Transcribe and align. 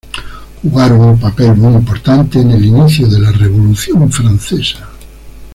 Jugaron 0.63 0.99
un 1.09 1.19
papel 1.19 1.53
muy 1.57 1.75
importante 1.75 2.39
en 2.41 2.49
el 2.49 2.65
inicio 2.65 3.05
de 3.07 3.19
la 3.19 3.31
Revolución 3.31 4.11
francesa. 4.11 4.89